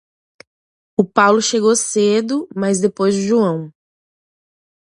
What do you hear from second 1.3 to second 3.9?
chegou cedo, mas depois do João.